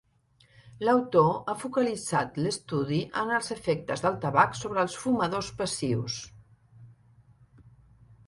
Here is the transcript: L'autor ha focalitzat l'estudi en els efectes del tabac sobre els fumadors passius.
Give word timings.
L'autor 0.87 1.27
ha 1.51 1.53
focalitzat 1.63 2.39
l'estudi 2.45 3.01
en 3.23 3.33
els 3.39 3.51
efectes 3.55 4.03
del 4.05 4.17
tabac 4.23 4.57
sobre 4.61 4.81
els 4.87 4.95
fumadors 5.03 5.51
passius. 5.61 6.17